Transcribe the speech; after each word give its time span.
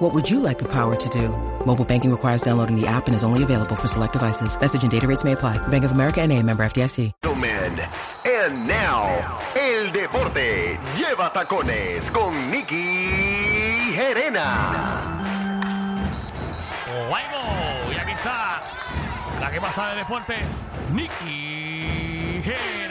What 0.00 0.14
would 0.14 0.30
you 0.30 0.40
like 0.40 0.58
the 0.58 0.64
power 0.72 0.96
to 0.96 1.08
do? 1.10 1.28
Mobile 1.66 1.84
banking 1.84 2.10
requires 2.10 2.40
downloading 2.40 2.74
the 2.74 2.86
app 2.86 3.06
and 3.06 3.14
is 3.14 3.22
only 3.22 3.42
available 3.42 3.76
for 3.76 3.86
select 3.86 4.14
devices. 4.14 4.58
Message 4.58 4.82
and 4.82 4.90
data 4.90 5.06
rates 5.06 5.24
may 5.24 5.32
apply. 5.32 5.58
Bank 5.68 5.84
of 5.84 5.92
America 5.92 6.22
and 6.22 6.32
a 6.32 6.42
member 6.42 6.62
FDIC. 6.64 7.12
Gentlemen, 7.22 7.78
And 8.24 8.66
now, 8.66 9.38
el 9.54 9.92
deporte 9.92 10.78
lleva 10.96 11.30
tacones 11.34 12.10
con 12.12 12.32
Nicky 12.50 13.92
Gerena. 13.94 15.20
¡Vamos! 17.10 17.94
Y 17.94 17.98
aquí 17.98 18.12
está 18.12 18.62
la 19.38 19.50
que 19.50 19.60
más 19.60 19.74
sabe 19.74 19.96
de 19.96 19.98
deportes, 19.98 20.66
Nicky 20.94 22.40
Gerena. 22.42 22.89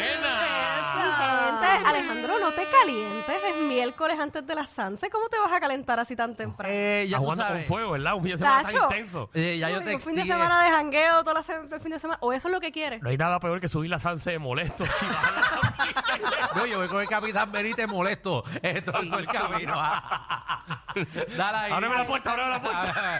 Alejandro, 1.89 2.39
no 2.39 2.51
te 2.51 2.65
calientes. 2.65 3.35
Es 3.49 3.55
miércoles 3.57 4.17
antes 4.19 4.45
de 4.45 4.55
las 4.55 4.69
Sanse. 4.69 5.09
¿Cómo 5.09 5.27
te 5.29 5.37
vas 5.39 5.51
a 5.51 5.59
calentar 5.59 5.99
así 5.99 6.15
tan 6.15 6.35
temprano? 6.35 6.71
Eh, 6.73 7.05
ya 7.09 7.17
Está 7.17 7.17
tú 7.17 7.23
jugando 7.23 7.43
con 7.45 7.53
sabes. 7.53 7.67
fuego, 7.67 7.91
¿verdad? 7.91 8.13
Un 8.15 8.23
fin 8.23 8.31
de 8.33 8.37
semana 8.37 8.61
tan 8.63 8.71
Tacho. 8.73 8.83
intenso. 8.85 9.29
Eh, 9.33 9.57
ya 9.59 9.69
yo 9.69 9.77
Uy, 9.79 9.83
te 9.85 9.95
un 9.95 10.01
fin 10.01 10.15
de 10.15 10.25
semana 10.25 10.63
de 10.63 10.69
jangueo 10.71 11.19
toda 11.23 11.33
la 11.35 11.43
se- 11.43 11.53
el 11.55 11.81
fin 11.81 11.91
de 11.91 11.99
semana. 11.99 12.17
O 12.21 12.33
eso 12.33 12.47
es 12.47 12.53
lo 12.53 12.59
que 12.61 12.71
quieres. 12.71 13.01
No 13.01 13.09
hay 13.09 13.17
nada 13.17 13.39
peor 13.39 13.59
que 13.59 13.69
subir 13.69 13.89
la 13.89 13.99
salsa 13.99 14.31
de 14.31 14.39
molesto. 14.39 14.83
y 14.83 14.87
bajarla 14.87 15.41
también. 15.41 15.69
No, 16.55 16.65
yo 16.65 16.79
voy 16.79 16.87
con 16.87 17.01
el 17.01 17.07
capitán 17.07 17.51
Benítez 17.51 17.87
molesto. 17.87 18.43
Esto 18.61 18.91
es 18.99 19.09
todo 19.09 19.19
el 19.19 19.27
camino. 19.27 19.73
Dale 21.37 21.57
ahí. 21.57 21.71
Ábreme 21.71 21.95
la 21.95 22.05
puerta, 22.07 22.31
ábreme 22.31 22.49
la 22.49 22.61
puerta. 22.61 23.19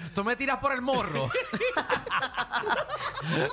Tú 0.14 0.24
me 0.24 0.36
tiras 0.36 0.58
por 0.58 0.72
el 0.72 0.80
morro. 0.82 1.28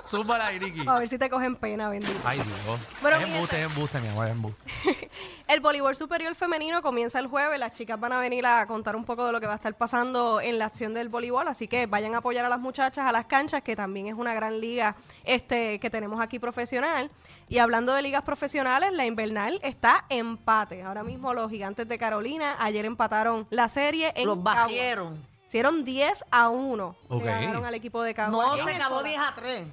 Zúmbala 0.07 0.47
ahí, 0.47 0.59
Nicky. 0.59 0.83
A 0.87 0.99
ver 0.99 1.07
si 1.07 1.17
te 1.17 1.29
cogen 1.29 1.55
pena, 1.55 1.89
bendito. 1.89 2.19
Ay, 2.23 2.37
Dios. 2.37 2.79
Bueno, 3.01 3.17
es 3.17 3.27
mi 3.27 3.33
embuste, 3.33 3.59
es 3.59 3.65
embuste, 3.65 3.99
mi 3.99 4.07
amor, 4.09 4.25
es 4.25 4.31
embuste. 4.31 5.11
El 5.47 5.59
voleibol 5.59 5.95
superior 5.95 6.33
femenino 6.35 6.81
comienza 6.81 7.19
el 7.19 7.27
jueves. 7.27 7.59
Las 7.59 7.71
chicas 7.71 7.99
van 7.99 8.13
a 8.13 8.19
venir 8.19 8.47
a 8.47 8.65
contar 8.65 8.95
un 8.95 9.05
poco 9.05 9.27
de 9.27 9.31
lo 9.31 9.39
que 9.39 9.45
va 9.45 9.53
a 9.53 9.57
estar 9.57 9.75
pasando 9.77 10.41
en 10.41 10.57
la 10.57 10.65
acción 10.65 10.95
del 10.95 11.07
voleibol. 11.07 11.47
Así 11.47 11.67
que 11.67 11.85
vayan 11.85 12.15
a 12.15 12.17
apoyar 12.17 12.45
a 12.45 12.49
las 12.49 12.59
muchachas 12.59 13.05
a 13.07 13.11
las 13.11 13.25
canchas, 13.25 13.61
que 13.61 13.75
también 13.75 14.07
es 14.07 14.15
una 14.15 14.33
gran 14.33 14.59
liga 14.59 14.95
este, 15.23 15.79
que 15.79 15.89
tenemos 15.91 16.19
aquí 16.19 16.39
profesional. 16.39 17.11
Y 17.47 17.59
hablando 17.59 17.93
de 17.93 18.01
ligas 18.01 18.23
profesionales, 18.23 18.91
la 18.93 19.05
invernal 19.05 19.59
está 19.61 20.05
empate. 20.09 20.81
Ahora 20.81 21.03
mismo 21.03 21.33
los 21.33 21.51
gigantes 21.51 21.87
de 21.87 21.97
Carolina 21.99 22.55
ayer 22.59 22.85
empataron 22.85 23.45
la 23.51 23.69
serie 23.69 24.13
en 24.15 24.25
Los 24.25 24.41
bajaron. 24.41 25.34
Hicieron 25.55 25.85
10 25.85 26.25
a 26.31 26.49
1. 26.49 26.95
Ok. 27.07 27.23
Le 27.23 27.31
ganaron 27.31 27.63
al 27.65 27.73
equipo 27.75 28.03
de 28.03 28.13
Cagua. 28.13 28.43
No, 28.45 28.57
En 28.57 28.65
se 28.65 28.71
el 28.71 28.75
acabó 28.75 28.97
soda. 28.97 29.07
10 29.07 29.19
a 29.21 29.35
3. 29.35 29.65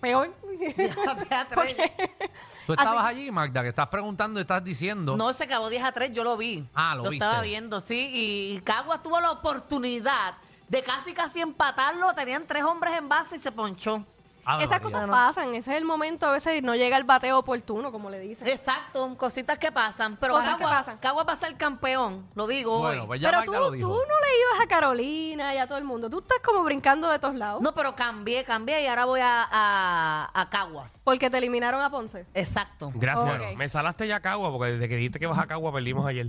Peor. 0.00 0.34
10 0.76 0.96
a 1.30 1.44
3. 1.44 1.76
Tú 2.66 2.72
estabas 2.72 3.04
allí, 3.04 3.30
Magda, 3.30 3.62
que 3.62 3.68
estás 3.68 3.86
preguntando 3.86 4.40
y 4.40 4.42
estás 4.42 4.64
diciendo. 4.64 5.16
No, 5.16 5.32
se 5.32 5.44
acabó 5.44 5.70
10 5.70 5.84
a 5.84 5.92
3, 5.92 6.12
yo 6.12 6.24
lo 6.24 6.36
vi. 6.36 6.68
Ah, 6.74 6.96
lo 6.96 7.08
estaba 7.12 7.34
viste. 7.42 7.48
viendo, 7.48 7.80
sí. 7.80 8.10
Y, 8.12 8.56
y 8.56 8.60
Caguas 8.62 9.04
tuvo 9.04 9.20
la 9.20 9.30
oportunidad 9.30 10.34
de 10.66 10.82
casi 10.82 11.12
casi 11.12 11.40
empatarlo. 11.40 12.12
Tenían 12.14 12.44
tres 12.44 12.64
hombres 12.64 12.96
en 12.96 13.08
base 13.08 13.36
y 13.36 13.38
se 13.38 13.52
ponchó. 13.52 14.04
Ave 14.44 14.64
Esas 14.64 14.80
cosas 14.80 15.08
pasan. 15.08 15.54
Ese 15.54 15.72
es 15.72 15.76
el 15.78 15.84
momento. 15.84 16.26
A 16.26 16.32
veces 16.32 16.62
no 16.62 16.74
llega 16.74 16.96
el 16.96 17.04
bateo 17.04 17.38
oportuno, 17.38 17.90
como 17.92 18.10
le 18.10 18.18
dicen. 18.20 18.46
Exacto, 18.48 19.16
cositas 19.16 19.58
que 19.58 19.72
pasan. 19.72 20.16
Pero 20.16 20.34
Cosas 20.34 20.56
que 20.56 20.62
Caguas, 20.62 20.78
pasan. 20.78 20.98
Caguas 20.98 21.26
va 21.28 21.32
a 21.32 21.36
ser 21.36 21.56
campeón, 21.56 22.28
lo 22.34 22.46
digo 22.46 22.78
Bueno, 22.80 23.02
hoy. 23.02 23.06
pues 23.08 23.20
ya 23.20 23.30
Pero 23.30 23.44
tú, 23.44 23.52
lo 23.52 23.70
tú 23.70 23.88
no 23.88 23.96
le 23.96 24.40
ibas 24.40 24.64
a 24.64 24.68
Carolina 24.68 25.54
y 25.54 25.58
a 25.58 25.66
todo 25.66 25.78
el 25.78 25.84
mundo. 25.84 26.10
Tú 26.10 26.18
estás 26.18 26.38
como 26.44 26.62
brincando 26.62 27.08
de 27.08 27.18
todos 27.18 27.34
lados. 27.34 27.62
No, 27.62 27.74
pero 27.74 27.94
cambié, 27.94 28.44
cambié 28.44 28.82
y 28.82 28.86
ahora 28.86 29.04
voy 29.04 29.20
a, 29.20 29.48
a, 29.50 30.30
a 30.34 30.50
Caguas. 30.50 30.92
Porque 31.04 31.30
te 31.30 31.38
eliminaron 31.38 31.80
a 31.82 31.90
Ponce. 31.90 32.26
Exacto. 32.34 32.92
Gracias. 32.94 33.40
Ok. 33.40 33.56
Me 33.56 33.68
salaste 33.68 34.06
ya 34.06 34.20
Cagua, 34.20 34.50
porque 34.50 34.72
desde 34.72 34.88
que 34.88 34.96
dijiste 34.96 35.18
que 35.18 35.26
vas 35.26 35.38
a 35.38 35.46
Cagua 35.46 35.72
perdimos 35.72 36.06
ayer. 36.06 36.28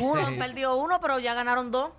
Uno 0.00 0.22
perdió 0.38 0.74
uno, 0.76 1.00
pero 1.00 1.18
ya 1.18 1.34
ganaron 1.34 1.70
dos. 1.70 1.90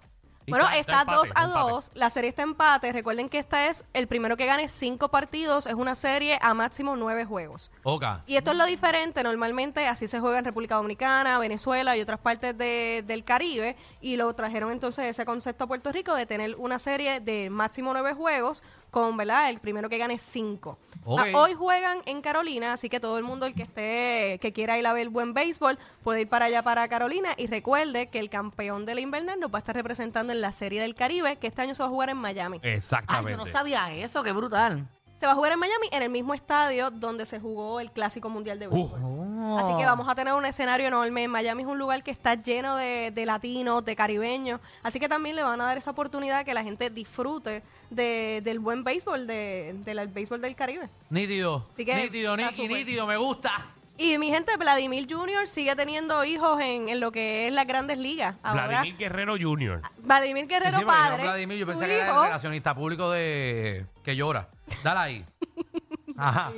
Bueno, 0.48 0.66
está- 0.70 0.80
está 0.80 1.00
está 1.02 1.16
2 1.16 1.32
a 1.36 1.44
empate, 1.46 1.72
2. 1.72 1.92
La 1.96 2.10
serie 2.10 2.30
está 2.30 2.42
empate. 2.44 2.92
Recuerden 2.92 3.30
que 3.30 3.40
esta 3.40 3.68
es 3.68 3.86
el 3.94 4.08
primero 4.08 4.38
que 4.38 4.46
gane 4.46 4.68
cinco 4.68 5.10
partidos. 5.10 5.66
Es 5.66 5.74
una 5.74 5.96
serie 5.96 6.38
a 6.42 6.54
máximo 6.54 6.96
nueve 6.96 7.26
juegos. 7.26 7.72
Oca. 7.84 8.24
Y 8.28 8.36
esto 8.36 8.52
es 8.52 8.58
lo 8.58 8.66
diferente. 8.66 9.24
Normalmente 9.24 9.88
así 9.88 10.08
se 10.08 10.20
juega 10.20 10.38
en 10.40 10.46
República 10.46 10.76
Dominicana, 10.76 11.40
Venezuela 11.40 11.96
y 11.98 12.02
otras 12.02 12.20
partes 12.20 12.58
de- 12.58 13.04
del 13.06 13.24
Caribe. 13.24 13.76
Y 14.02 14.18
lo 14.18 14.34
trajeron 14.36 14.72
entonces 14.72 15.06
ese 15.08 15.26
concepto 15.26 15.64
a 15.64 15.68
Puerto 15.68 15.92
Rico 15.92 16.14
de 16.16 16.26
tener 16.26 16.56
una 16.58 16.80
serie 16.80 17.20
de 17.20 17.50
máximo 17.50 17.92
nueve 17.94 18.14
juegos 18.14 18.64
con, 18.92 19.18
¿verdad? 19.18 19.50
El 19.50 19.60
primero 19.60 19.90
que 19.90 19.98
gane 19.98 20.18
cinco. 20.18 20.78
Ok. 21.04 21.20
Ah, 21.20 21.26
hoy 21.38 21.54
juegan 21.54 22.00
en 22.06 22.22
Carolina, 22.22 22.72
así 22.72 22.88
que 22.88 23.02
todo 23.02 23.18
el 23.18 23.26
mundo 23.26 23.46
el 23.46 23.54
que 23.54 23.64
esté, 23.64 24.40
que 24.42 24.54
quiera 24.54 24.78
ir 24.78 24.88
a 24.88 24.94
ver 24.94 25.10
buen 25.10 25.34
béisbol, 25.34 25.78
puede 26.02 26.22
ir 26.22 26.30
para 26.30 26.46
allá 26.46 26.62
para 26.64 26.88
Carolina. 26.88 27.32
Y 27.36 27.48
recuerde 27.48 28.08
que 28.08 28.20
el 28.20 28.30
campeón 28.30 28.86
de 28.86 28.96
la 28.96 29.02
invernal 29.02 29.38
nos 29.40 29.52
va 29.54 29.58
a 29.58 29.60
estar 29.60 29.76
representando 29.76 30.32
en 30.36 30.42
la 30.42 30.52
Serie 30.52 30.82
del 30.82 30.94
Caribe, 30.96 31.38
que 31.38 31.48
este 31.48 31.62
año 31.62 31.74
se 31.76 31.82
va 31.84 31.88
a 31.88 31.92
jugar 31.92 32.10
en 32.10 32.18
Miami. 32.18 32.60
Ay, 32.64 32.72
Exactamente. 32.72 33.32
yo 33.32 33.38
no 33.38 33.46
sabía 33.48 33.92
eso, 33.96 34.22
qué 34.24 34.32
brutal. 34.32 34.88
Se 35.18 35.26
va 35.26 35.32
a 35.32 35.36
jugar 35.36 35.54
en 35.54 35.60
Miami 35.60 35.88
en 35.94 36.04
el 36.04 36.10
mismo 36.10 36.34
estadio 36.34 36.92
donde 36.92 37.26
se 37.26 37.40
jugó 37.40 37.80
el 37.80 37.90
Clásico 37.90 38.28
Mundial 38.30 38.60
de 38.60 38.68
Béisbol. 38.68 39.00
Oh. 39.02 39.58
Así 39.60 39.72
que 39.78 39.86
vamos 39.86 40.10
a 40.10 40.16
tener 40.16 40.34
un 40.34 40.46
escenario 40.46 40.88
enorme. 40.88 41.28
Miami 41.30 41.62
es 41.64 41.70
un 41.70 41.78
lugar 41.78 42.04
que 42.04 42.12
está 42.12 42.36
lleno 42.36 42.76
de, 42.76 43.12
de 43.12 43.26
latinos, 43.26 43.86
de 43.86 43.96
caribeños. 43.96 44.60
Así 44.84 45.00
que 45.00 45.08
también 45.08 45.38
le 45.38 45.44
van 45.44 45.62
a 45.62 45.66
dar 45.68 45.78
esa 45.78 45.92
oportunidad 45.92 46.44
que 46.44 46.54
la 46.54 46.64
gente 46.64 46.90
disfrute 46.90 47.64
de- 47.90 48.42
del 48.44 48.60
buen 48.60 48.84
béisbol, 48.84 49.26
de- 49.26 49.76
del 49.86 50.06
béisbol 50.10 50.42
del 50.42 50.54
Caribe. 50.56 50.90
Nítido. 51.10 51.66
Así 51.74 51.86
que 51.86 51.96
nítido, 51.96 52.36
súper. 52.52 52.72
nítido, 52.72 53.08
me 53.08 53.16
gusta. 53.16 53.68
Y 53.98 54.18
mi 54.18 54.30
gente, 54.30 54.56
Vladimir 54.58 55.08
Jr. 55.10 55.48
sigue 55.48 55.76
teniendo 55.76 56.26
hijos 56.26 56.60
en, 56.60 56.90
en 56.90 57.00
lo 57.00 57.12
que 57.12 57.48
es 57.48 57.54
las 57.54 57.66
grandes 57.66 57.98
ligas. 57.98 58.36
Ahora, 58.44 58.68
Vladimir 58.68 58.98
Guerrero 58.98 59.36
Jr. 59.40 59.82
Vladimir 60.00 60.44
Sí, 60.44 60.50
Guerrero 60.50 60.78
sí, 60.80 60.84
porque 60.84 60.98
yo, 60.98 61.04
padre. 61.10 61.24
Vladimir, 61.24 61.58
yo 61.58 61.66
su 61.66 61.72
pensé 61.72 61.86
que 61.88 61.94
era 61.96 62.04
el 62.08 62.12
hijo- 62.14 62.24
relacionista 62.24 62.76
público 62.76 63.10
de 63.12 63.86
que 64.04 64.16
llora. 64.16 64.50
Dale 64.84 65.00
ahí. 65.00 65.26
Ajá. 66.18 66.52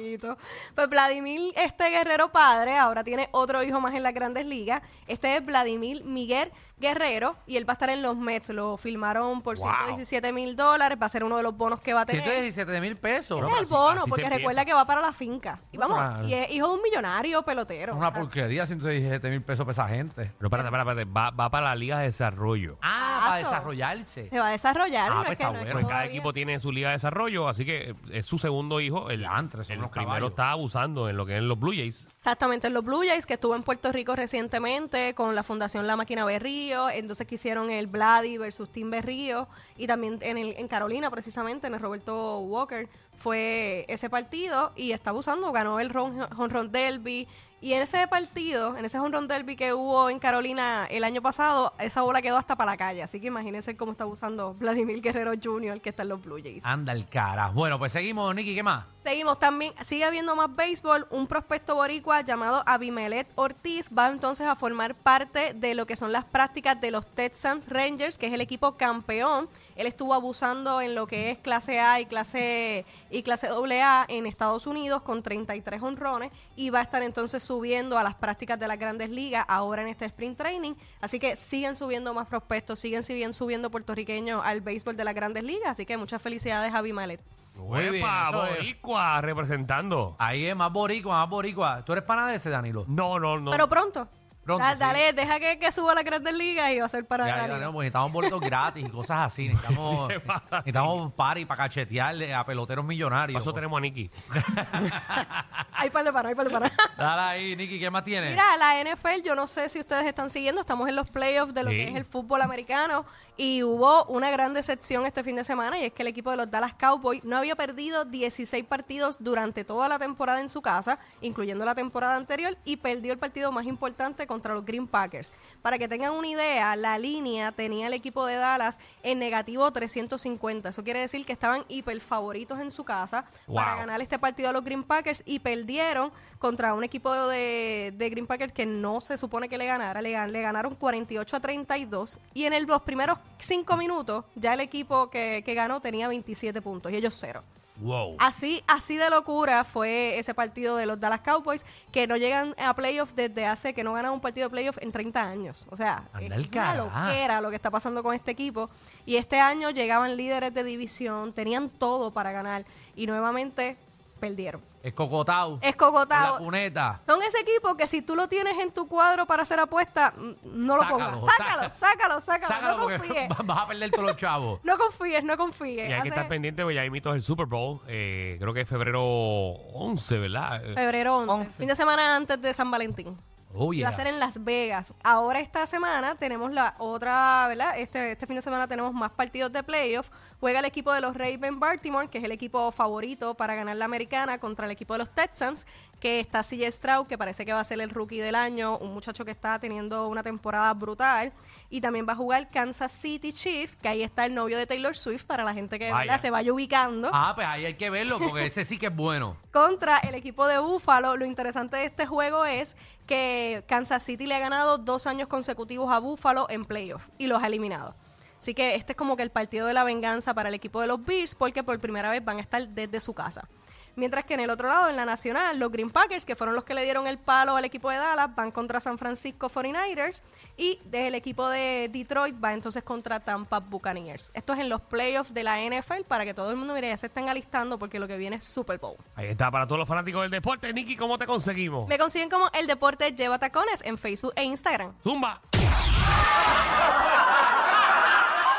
Pues 0.75 0.89
Vladimir, 0.89 1.51
este 1.55 1.89
guerrero 1.89 2.31
padre, 2.31 2.77
ahora 2.77 3.03
tiene 3.03 3.27
otro 3.31 3.63
hijo 3.63 3.79
más 3.81 3.93
en 3.95 4.03
las 4.03 4.13
grandes 4.13 4.45
ligas. 4.45 4.81
Este 5.07 5.35
es 5.35 5.45
Vladimir 5.45 6.03
Miguel 6.03 6.51
Guerrero 6.79 7.35
y 7.47 7.57
él 7.57 7.67
va 7.67 7.73
a 7.73 7.75
estar 7.75 7.89
en 7.89 8.01
los 8.01 8.15
Mets. 8.15 8.49
Lo 8.49 8.77
filmaron 8.77 9.41
por 9.41 9.57
Wow. 9.57 9.67
117 9.87 10.31
mil 10.31 10.55
dólares. 10.55 10.97
Va 11.01 11.07
a 11.07 11.09
ser 11.09 11.23
uno 11.23 11.37
de 11.37 11.43
los 11.43 11.55
bonos 11.57 11.79
que 11.81 11.93
va 11.93 12.01
a 12.01 12.05
tener. 12.05 12.23
117 12.23 12.81
mil 12.81 12.97
pesos. 12.97 13.39
Ese 13.39 13.51
es 13.53 13.59
el 13.61 13.65
bono, 13.65 13.89
así 13.91 14.03
se 14.03 14.09
porque 14.09 14.21
empieza. 14.23 14.37
recuerda 14.37 14.65
que 14.65 14.73
va 14.73 14.85
para 14.85 15.01
la 15.01 15.13
finca. 15.13 15.59
Y 15.71 15.77
vamos, 15.77 15.97
Ah. 15.99 16.21
y 16.23 16.33
es 16.33 16.51
hijo 16.51 16.67
de 16.67 16.73
un 16.75 16.81
millonario 16.83 17.43
pelotero. 17.43 17.95
Una 17.95 18.13
porquería, 18.13 18.65
117 18.67 19.29
mil 19.29 19.41
pesos 19.41 19.65
para 19.65 19.71
esa 19.73 19.87
gente. 19.87 20.31
Pero 20.37 20.47
espérate, 20.47 20.67
espérate, 20.67 20.89
espérate. 20.91 21.11
Va, 21.11 21.31
va 21.31 21.49
para 21.49 21.67
la 21.69 21.75
Liga 21.75 21.99
de 21.99 22.05
Desarrollo. 22.05 22.77
Ah, 22.81 23.21
para 23.25 23.39
Exacto. 23.39 23.55
desarrollarse. 23.55 24.23
Se 24.29 24.39
va 24.39 24.47
a 24.47 24.51
desarrollar. 24.51 25.11
Ah, 25.11 25.15
no 25.15 25.19
pues 25.21 25.31
es 25.31 25.37
que 25.37 25.43
está 25.43 25.53
no 25.53 25.59
es 25.59 25.63
bueno. 25.65 25.73
Pues 25.79 25.85
cada 25.85 25.93
todavía- 26.01 26.11
equipo 26.11 26.33
tiene 26.33 26.59
su 26.59 26.71
Liga 26.71 26.89
de 26.89 26.93
Desarrollo, 26.95 27.47
así 27.47 27.65
que 27.65 27.89
eh, 27.89 27.95
es 28.11 28.25
su 28.25 28.37
segundo 28.37 28.79
hijo. 28.79 29.09
El, 29.09 29.19
Diantre, 29.19 29.63
son 29.63 29.73
el 29.73 29.79
unos 29.79 29.91
primero 29.91 30.09
caballos. 30.11 30.29
está 30.31 30.51
abusando 30.51 31.09
en 31.09 31.17
lo 31.17 31.25
que 31.25 31.37
es 31.37 31.43
los 31.43 31.59
Blue 31.59 31.71
Jays. 31.73 32.07
Exactamente, 32.17 32.67
en 32.67 32.73
los 32.73 32.83
Blue 32.83 33.03
Jays, 33.07 33.25
que 33.25 33.33
estuvo 33.33 33.55
en 33.55 33.63
Puerto 33.63 33.91
Rico 33.91 34.15
recientemente 34.15 35.13
con 35.15 35.33
la 35.35 35.43
Fundación 35.43 35.87
La 35.87 35.95
Máquina 35.95 36.23
Berrío, 36.25 36.66
entonces 36.93 37.27
que 37.27 37.35
hicieron 37.35 37.69
el 37.69 37.87
Vladi 37.87 38.37
versus 38.37 38.71
Team 38.71 38.89
Berrío, 38.89 39.47
y 39.77 39.87
también 39.87 40.19
en, 40.21 40.37
el, 40.37 40.55
en 40.57 40.67
Carolina, 40.67 41.09
precisamente, 41.09 41.67
en 41.67 41.73
el 41.73 41.79
Roberto 41.79 42.39
Walker, 42.39 42.89
fue 43.15 43.85
ese 43.87 44.09
partido, 44.09 44.71
y 44.75 44.91
está 44.91 45.09
abusando, 45.09 45.51
ganó 45.51 45.79
el 45.79 45.95
Honron 45.95 46.71
Derby, 46.71 47.27
y 47.59 47.73
en 47.73 47.81
ese 47.81 48.07
partido, 48.07 48.77
en 48.77 48.85
ese 48.85 48.99
Honron 48.99 49.27
Derby 49.27 49.55
que 49.55 49.73
hubo 49.73 50.09
en 50.09 50.19
Carolina 50.19 50.85
el 50.91 51.03
año 51.03 51.23
pasado, 51.23 51.73
esa 51.79 52.03
bola 52.03 52.21
quedó 52.21 52.37
hasta 52.37 52.55
para 52.55 52.71
la 52.71 52.77
calle, 52.77 53.01
así 53.01 53.19
que 53.19 53.27
imagínense 53.27 53.75
cómo 53.75 53.93
está 53.93 54.03
abusando 54.03 54.53
Vladimir 54.53 55.01
Guerrero 55.01 55.31
Jr., 55.41 55.81
que 55.81 55.89
está 55.89 56.03
en 56.03 56.09
los 56.09 56.21
Blue 56.21 56.37
Jays. 56.41 56.63
Anda 56.63 56.93
el 56.93 57.07
cara. 57.07 57.49
Bueno, 57.49 57.79
pues 57.79 57.93
seguimos, 57.93 58.33
Nicky, 58.35 58.53
¿qué 58.53 58.61
más? 58.61 58.85
Seguimos 59.07 59.39
también, 59.39 59.73
sigue 59.81 60.03
habiendo 60.03 60.35
más 60.35 60.53
béisbol. 60.55 61.07
Un 61.09 61.27
prospecto 61.27 61.75
boricua 61.75 62.21
llamado 62.21 62.61
Abimelet 62.65 63.27
Ortiz 63.35 63.89
va 63.97 64.07
entonces 64.07 64.45
a 64.45 64.55
formar 64.55 64.95
parte 64.95 65.53
de 65.53 65.75
lo 65.75 65.87
que 65.87 65.95
son 65.95 66.11
las 66.11 66.25
prácticas 66.25 66.79
de 66.79 66.91
los 66.91 67.05
Texans 67.07 67.69
Rangers, 67.69 68.17
que 68.17 68.27
es 68.27 68.33
el 68.33 68.41
equipo 68.41 68.75
campeón. 68.75 69.49
Él 69.75 69.87
estuvo 69.87 70.13
abusando 70.13 70.81
en 70.81 70.93
lo 70.93 71.07
que 71.07 71.31
es 71.31 71.37
clase 71.37 71.79
A 71.79 72.01
y 72.01 72.05
clase 72.05 72.85
y 73.09 73.23
clase 73.23 73.47
AA 73.47 74.05
en 74.09 74.25
Estados 74.25 74.67
Unidos 74.67 75.03
con 75.03 75.23
33 75.23 75.81
honrones 75.81 76.31
y 76.55 76.69
va 76.69 76.79
a 76.79 76.81
estar 76.81 77.01
entonces 77.01 77.43
subiendo 77.47 77.97
a 77.97 78.03
las 78.03 78.15
prácticas 78.15 78.59
de 78.59 78.67
las 78.67 78.77
grandes 78.77 79.09
ligas 79.09 79.45
ahora 79.47 79.81
en 79.81 79.87
este 79.87 80.05
sprint 80.05 80.37
training. 80.37 80.73
Así 81.01 81.19
que 81.19 81.35
siguen 81.35 81.75
subiendo 81.75 82.13
más 82.13 82.27
prospectos, 82.27 82.79
siguen, 82.79 83.01
siguen 83.01 83.33
subiendo 83.33 83.71
puertorriqueños 83.71 84.45
al 84.45 84.61
béisbol 84.61 84.95
de 84.95 85.03
las 85.03 85.15
grandes 85.15 85.43
ligas. 85.43 85.71
Así 85.71 85.85
que 85.85 85.97
muchas 85.97 86.21
felicidades 86.21 86.73
a 86.73 86.79
Abimelet. 86.79 87.21
Muy 87.55 87.89
bien. 87.89 88.05
Boricua 88.31 89.19
representando. 89.21 90.15
Ahí 90.19 90.45
es 90.45 90.55
más 90.55 90.71
boricua, 90.71 91.17
más 91.17 91.29
boricua. 91.29 91.83
¿Tú 91.83 91.93
eres 91.93 92.03
pana 92.03 92.27
de 92.27 92.35
ese, 92.35 92.49
Danilo? 92.49 92.85
No, 92.87 93.19
no, 93.19 93.39
no. 93.39 93.49
Pero 93.49 93.67
pronto. 93.67 94.07
Pronto, 94.47 94.63
Da- 94.63 94.71
sí. 94.73 94.79
dale, 94.79 95.11
deja 95.11 95.39
que, 95.41 95.59
que 95.59 95.71
suba 95.73 95.93
la 95.93 96.03
Grandes 96.03 96.33
Ligas 96.33 96.71
y 96.71 96.79
va 96.79 96.85
a 96.85 96.89
ser 96.89 97.05
para 97.05 97.27
Ya, 97.27 97.47
no, 97.59 97.73
pues 97.73 97.83
necesitamos 97.83 98.13
boletos 98.13 98.39
gratis 98.39 98.87
y 98.87 98.89
cosas 98.89 99.19
así. 99.19 99.49
Necesitamos, 99.49 100.07
¿Qué 100.07 100.19
pasa 100.21 100.39
aquí? 100.59 100.71
necesitamos 100.71 101.11
party 101.13 101.43
para 101.45 101.63
cachetearle 101.63 102.33
a 102.33 102.45
peloteros 102.45 102.85
millonarios. 102.85 103.33
Por 103.33 103.41
eso 103.41 103.53
tenemos 103.53 103.77
a 103.77 103.81
Nicky. 103.81 104.09
Hay 105.73 105.89
par 105.89 106.03
de 106.05 106.11
para, 106.13 106.29
hay 106.29 106.35
par 106.35 106.45
de 106.47 106.51
para. 106.51 106.71
Dale 106.97 107.21
ahí, 107.21 107.55
Nicky, 107.55 107.79
¿qué 107.79 107.89
más 107.91 108.03
tienes? 108.03 108.31
Mira, 108.31 108.45
la 108.57 108.83
NFL, 108.83 109.21
yo 109.23 109.35
no 109.35 109.45
sé 109.47 109.69
si 109.69 109.79
ustedes 109.79 110.05
están 110.05 110.29
siguiendo, 110.29 110.61
estamos 110.61 110.87
en 110.89 110.95
los 110.95 111.11
playoffs 111.11 111.53
de 111.53 111.63
lo 111.63 111.69
Sí. 111.69 111.75
que 111.77 111.89
es 111.89 111.95
el 111.95 112.05
fútbol 112.05 112.41
americano 112.41 113.05
y 113.35 113.61
hubo 113.61 114.05
una 114.05 114.31
gran 114.31 114.53
decepción 114.53 115.05
este 115.05 115.23
fin 115.23 115.35
de 115.35 115.43
semana 115.43 115.77
y 115.77 115.85
es 115.85 115.93
que 115.93 116.01
el 116.01 116.07
equipo 116.07 116.31
de 116.31 116.37
los 116.37 116.49
Dallas 116.49 116.73
Cowboys 116.73 117.23
no 117.23 117.37
había 117.37 117.55
perdido 117.55 118.05
16 118.05 118.63
partidos 118.65 119.17
durante 119.23 119.63
toda 119.63 119.87
la 119.89 119.99
temporada 119.99 120.39
en 120.39 120.49
su 120.49 120.61
casa, 120.63 120.97
incluyendo 121.21 121.63
la 121.65 121.75
temporada 121.75 122.15
anterior, 122.15 122.57
y 122.65 122.77
perdió 122.77 123.11
el 123.13 123.19
partido 123.19 123.51
más 123.51 123.65
importante 123.65 124.25
contra 124.37 124.53
los 124.53 124.63
Green 124.65 124.87
Packers. 124.87 125.33
Para 125.61 125.77
que 125.77 125.87
tengan 125.87 126.13
una 126.13 126.27
idea, 126.27 126.75
la 126.75 126.97
línea 126.99 127.51
tenía 127.51 127.87
el 127.87 127.93
equipo 127.93 128.25
de 128.25 128.35
Dallas 128.35 128.77
en 129.03 129.19
negativo 129.19 129.71
350. 129.71 130.69
Eso 130.69 130.83
quiere 130.83 130.99
decir 130.99 131.25
que 131.25 131.33
estaban 131.33 131.63
hiper 131.67 131.99
favoritos 132.01 132.59
en 132.59 132.71
su 132.71 132.83
casa 132.83 133.25
para 133.55 133.75
ganar 133.77 134.01
este 134.01 134.19
partido 134.19 134.49
a 134.49 134.53
los 134.53 134.63
Green 134.63 134.83
Packers 134.83 135.23
y 135.25 135.39
perdieron 135.39 136.11
contra 136.39 136.73
un 136.73 136.83
equipo 136.83 137.13
de, 137.27 137.93
de 137.95 138.09
Green 138.09 138.27
Packers 138.27 138.53
que 138.53 138.65
no 138.65 139.01
se 139.01 139.17
supone 139.17 139.49
que 139.49 139.57
le 139.57 139.65
ganara. 139.65 140.01
Le, 140.01 140.27
le 140.27 140.41
ganaron 140.41 140.75
48 140.75 141.35
a 141.35 141.39
32 141.39 142.19
y 142.33 142.45
en 142.45 142.53
el- 142.53 142.65
los 142.65 142.81
primeros 142.83 143.17
cinco 143.39 143.75
minutos 143.77 144.25
ya 144.35 144.53
el 144.53 144.59
equipo 144.59 145.09
que, 145.09 145.41
que 145.45 145.53
ganó 145.53 145.79
tenía 145.81 146.07
27 146.07 146.61
puntos 146.61 146.91
y 146.91 146.95
ellos 146.95 147.15
cero. 147.19 147.43
Wow. 147.79 148.15
Así, 148.19 148.63
así 148.67 148.97
de 148.97 149.09
locura 149.09 149.63
fue 149.63 150.17
ese 150.17 150.33
partido 150.33 150.77
de 150.77 150.85
los 150.85 150.99
Dallas 150.99 151.21
Cowboys 151.21 151.65
que 151.91 152.07
no 152.07 152.17
llegan 152.17 152.55
a 152.57 152.75
playoffs 152.75 153.15
desde 153.15 153.45
hace 153.45 153.73
que 153.73 153.83
no 153.83 153.93
ganan 153.93 154.13
un 154.13 154.19
partido 154.19 154.47
de 154.47 154.51
playoff 154.51 154.77
en 154.81 154.91
30 154.91 155.21
años. 155.21 155.65
O 155.69 155.77
sea, 155.77 156.09
es 156.19 156.47
una 156.47 156.75
loquera 156.75 157.41
lo 157.41 157.49
que 157.49 157.55
está 157.55 157.69
pasando 157.69 158.01
con 158.01 158.15
este 158.15 158.31
equipo. 158.31 158.69
Y 159.05 159.17
este 159.17 159.39
año 159.39 159.69
llegaban 159.69 160.17
líderes 160.17 160.53
de 160.53 160.63
división, 160.63 161.33
tenían 161.33 161.69
todo 161.69 162.11
para 162.11 162.31
ganar 162.31 162.65
y 162.95 163.05
nuevamente 163.05 163.77
perdieron. 164.17 164.61
Es 164.83 164.93
Cocotao. 164.93 165.59
Es 165.61 165.75
Cogotao. 165.75 166.33
La 166.33 166.37
cuneta. 166.39 167.01
Son 167.07 167.21
ese 167.21 167.39
equipo 167.39 167.75
que 167.75 167.87
si 167.87 168.01
tú 168.01 168.15
lo 168.15 168.27
tienes 168.27 168.57
en 168.59 168.71
tu 168.71 168.87
cuadro 168.87 169.25
para 169.25 169.43
hacer 169.43 169.59
apuesta, 169.59 170.13
mm, 170.15 170.31
no 170.43 170.77
lo 170.77 170.83
Sácalo, 170.83 171.19
pongas. 171.19 171.25
Sácalo, 171.37 171.69
sácalo, 171.69 172.21
sácalo. 172.21 172.47
Sácalo 172.47 172.77
no 172.77 172.83
confíes. 172.99 173.29
vas 173.45 173.57
a 173.59 173.67
perder 173.67 173.91
todos 173.91 174.05
los 174.05 174.15
chavos. 174.17 174.59
No 174.63 174.77
confíes, 174.77 175.23
no 175.23 175.37
confíes. 175.37 175.89
Y 175.89 175.93
hay 175.93 176.01
que 176.03 176.09
estar 176.09 176.27
pendiente, 176.27 176.61
porque 176.63 176.75
ya 176.75 176.85
imito 176.85 177.13
el 177.13 177.21
Super 177.21 177.45
Bowl. 177.47 177.81
eh, 177.87 178.37
creo 178.39 178.53
que 178.53 178.61
es 178.61 178.69
febrero 178.69 179.03
11, 179.03 180.17
¿verdad? 180.19 180.63
Eh, 180.65 180.73
Febrero 180.75 181.17
11, 181.17 181.31
11. 181.33 181.57
Fin 181.57 181.67
de 181.67 181.75
semana 181.75 182.15
antes 182.15 182.41
de 182.41 182.53
San 182.53 182.69
Valentín. 182.71 183.17
Oh, 183.59 183.73
Y 183.73 183.81
va 183.81 183.89
a 183.89 183.93
ser 183.93 184.07
en 184.07 184.19
Las 184.19 184.43
Vegas. 184.43 184.93
Ahora 185.03 185.39
esta 185.39 185.65
semana 185.65 186.15
tenemos 186.15 186.51
la 186.51 186.75
otra, 186.77 187.47
¿verdad? 187.47 187.77
Este, 187.79 188.11
este 188.11 188.27
fin 188.27 188.35
de 188.35 188.41
semana 188.41 188.67
tenemos 188.67 188.93
más 188.93 189.11
partidos 189.11 189.51
de 189.51 189.63
playoff. 189.63 190.09
Juega 190.39 190.59
el 190.59 190.65
equipo 190.65 190.93
de 190.93 191.01
los 191.01 191.15
Ravens 191.15 191.57
Baltimore, 191.59 192.07
que 192.09 192.19
es 192.19 192.23
el 192.23 192.31
equipo 192.31 192.71
favorito 192.71 193.33
para 193.33 193.55
ganar 193.55 193.75
la 193.77 193.85
americana, 193.85 194.37
contra 194.37 194.65
el 194.65 194.71
equipo 194.71 194.93
de 194.93 194.99
los 194.99 195.09
Texans, 195.09 195.65
que 195.99 196.19
está 196.19 196.43
CJ 196.43 196.71
Stroud, 196.71 197.07
que 197.07 197.17
parece 197.17 197.43
que 197.43 197.53
va 197.53 197.59
a 197.59 197.63
ser 197.63 197.81
el 197.81 197.89
rookie 197.89 198.19
del 198.19 198.35
año, 198.35 198.77
un 198.77 198.93
muchacho 198.93 199.25
que 199.25 199.31
está 199.31 199.57
teniendo 199.57 200.07
una 200.07 200.21
temporada 200.21 200.71
brutal. 200.75 201.33
Y 201.71 201.81
también 201.81 202.07
va 202.07 202.13
a 202.13 202.15
jugar 202.15 202.49
Kansas 202.51 202.91
City 202.91 203.33
Chief, 203.33 203.75
que 203.77 203.89
ahí 203.89 204.03
está 204.03 204.25
el 204.25 204.35
novio 204.35 204.57
de 204.59 204.67
Taylor 204.67 204.95
Swift, 204.95 205.25
para 205.25 205.43
la 205.43 205.53
gente 205.55 205.79
que 205.79 205.91
Vaya. 205.91 206.17
se 206.19 206.29
vaya 206.29 206.53
ubicando 206.53 207.09
Ah, 207.11 207.33
pues 207.35 207.47
ahí 207.47 207.65
hay 207.65 207.73
que 207.73 207.89
verlo 207.89 208.19
porque 208.19 208.45
ese 208.45 208.63
sí 208.63 208.77
que 208.77 208.85
es 208.87 208.95
bueno. 208.95 209.35
contra 209.51 209.97
el 209.97 210.13
equipo 210.13 210.45
de 210.47 210.59
Búfalo. 210.59 211.17
Lo 211.17 211.25
interesante 211.25 211.77
de 211.77 211.85
este 211.85 212.05
juego 212.05 212.45
es 212.45 212.77
que 213.07 213.63
Kansas 213.67 214.03
City 214.03 214.27
le 214.27 214.35
ha 214.35 214.39
ganado 214.39 214.77
dos 214.77 215.07
años 215.07 215.27
consecutivos 215.27 215.91
a 215.91 215.99
Búfalo 215.99 216.47
en 216.49 216.65
playoff 216.65 217.07
y 217.17 217.27
los 217.27 217.41
ha 217.41 217.47
eliminado. 217.47 217.95
Así 218.37 218.53
que 218.53 218.75
este 218.75 218.93
es 218.93 218.97
como 218.97 219.17
que 219.17 219.23
el 219.23 219.31
partido 219.31 219.65
de 219.65 219.73
la 219.73 219.83
venganza 219.83 220.35
para 220.35 220.49
el 220.49 220.55
equipo 220.55 220.79
de 220.81 220.87
los 220.87 221.03
Bills 221.03 221.33
porque 221.33 221.63
por 221.63 221.79
primera 221.79 222.11
vez 222.11 222.23
van 222.23 222.37
a 222.37 222.41
estar 222.41 222.67
desde 222.67 222.99
su 222.99 223.13
casa. 223.13 223.49
Mientras 223.97 224.25
que 224.25 224.35
en 224.35 224.41
el 224.41 224.51
otro 224.51 224.67
lado, 224.67 224.89
en 224.89 224.95
la 224.95 225.05
nacional, 225.05 225.57
los 225.57 225.71
Green 225.71 225.89
Packers, 225.89 226.23
que 226.23 226.35
fueron 226.35 226.53
los 226.53 226.63
que 226.63 226.75
le 226.75 226.83
dieron 226.83 227.07
el 227.07 227.17
palo 227.17 227.55
al 227.55 227.65
equipo 227.65 227.89
de 227.89 227.97
Dallas, 227.97 228.33
van 228.35 228.51
contra 228.51 228.79
San 228.79 228.99
Francisco 228.99 229.49
49ers 229.49 230.21
y 230.55 230.79
el 230.91 231.15
equipo 231.15 231.49
de 231.49 231.89
Detroit 231.91 232.35
va 232.41 232.53
entonces 232.53 232.83
contra 232.83 233.19
Tampa 233.19 233.59
Buccaneers. 233.59 234.31
Esto 234.35 234.53
es 234.53 234.59
en 234.59 234.69
los 234.69 234.81
playoffs 234.81 235.33
de 235.33 235.43
la 235.43 235.57
NFL 235.59 236.03
para 236.07 236.25
que 236.25 236.35
todo 236.35 236.51
el 236.51 236.57
mundo 236.57 236.75
mire, 236.75 236.89
ya 236.89 236.97
se 236.97 237.07
estén 237.07 237.27
alistando 237.27 237.79
porque 237.79 237.97
lo 237.97 238.07
que 238.07 238.17
viene 238.17 238.35
es 238.35 238.43
Super 238.43 238.77
Bowl. 238.77 238.97
Ahí 239.15 239.29
está, 239.29 239.49
para 239.49 239.65
todos 239.65 239.79
los 239.79 239.87
fanáticos 239.87 240.21
del 240.21 240.29
deporte. 240.29 240.71
Nicky, 240.71 240.95
¿cómo 240.95 241.17
te 241.17 241.25
conseguimos? 241.25 241.87
Me 241.87 241.97
consiguen 241.97 242.29
como 242.29 242.51
El 242.53 242.67
Deporte 242.67 243.13
Lleva 243.13 243.39
Tacones 243.39 243.81
en 243.83 243.97
Facebook 243.97 244.33
e 244.35 244.43
Instagram. 244.43 244.93
Zumba. 245.01 245.41